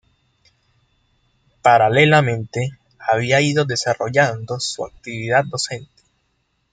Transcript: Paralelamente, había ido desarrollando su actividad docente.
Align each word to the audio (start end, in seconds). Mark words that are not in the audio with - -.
Paralelamente, 1.61 2.71
había 2.97 3.39
ido 3.39 3.65
desarrollando 3.65 4.59
su 4.59 4.83
actividad 4.83 5.45
docente. 5.45 6.01